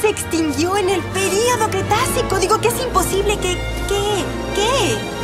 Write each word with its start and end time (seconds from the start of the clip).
se 0.00 0.08
extinguió 0.08 0.76
en 0.76 0.88
el 0.88 1.02
período 1.02 1.70
Cretácico. 1.70 2.38
Digo 2.38 2.60
que 2.60 2.68
es 2.68 2.80
imposible 2.80 3.36
que... 3.38 3.56
¿Qué? 3.88 4.24
¿Qué? 4.54 5.14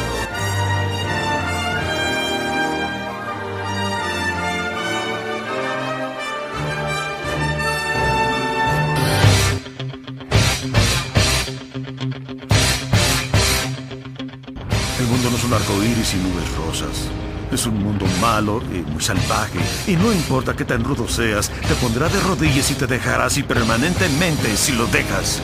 El 14.98 15.06
mundo 15.06 15.30
no 15.30 15.36
es 15.36 15.44
un 15.44 15.52
arco 15.54 15.82
iris 15.82 16.14
y 16.14 16.16
nubes 16.18 16.56
rosas. 16.56 17.29
Es 17.52 17.66
un 17.66 17.82
mundo 17.82 18.06
malo 18.20 18.62
y 18.72 18.78
muy 18.90 19.02
salvaje. 19.02 19.58
Y 19.86 19.96
no 19.96 20.12
importa 20.12 20.54
qué 20.54 20.64
tan 20.64 20.84
rudo 20.84 21.08
seas, 21.08 21.50
te 21.50 21.74
pondrá 21.74 22.08
de 22.08 22.20
rodillas 22.20 22.70
y 22.70 22.74
te 22.74 22.86
dejará 22.86 23.24
así 23.24 23.42
permanentemente 23.42 24.56
si 24.56 24.72
lo 24.72 24.86
dejas. 24.86 25.42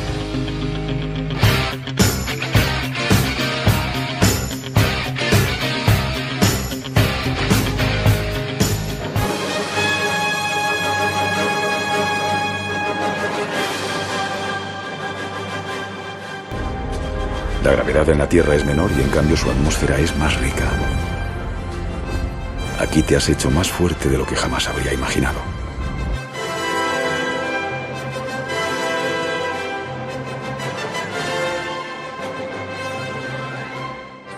La 17.66 17.73
gravedad 17.73 18.09
en 18.10 18.18
la 18.18 18.29
Tierra 18.29 18.54
es 18.54 18.65
menor 18.65 18.93
y 18.96 19.02
en 19.02 19.09
cambio 19.09 19.37
su 19.37 19.51
atmósfera 19.51 19.98
es 19.98 20.16
más 20.16 20.41
rica. 20.41 20.70
Aquí 22.79 23.02
te 23.02 23.16
has 23.16 23.29
hecho 23.29 23.51
más 23.51 23.71
fuerte 23.71 24.10
de 24.10 24.19
lo 24.19 24.27
que 24.27 24.37
jamás 24.37 24.69
habría 24.69 24.93
imaginado. 24.93 25.41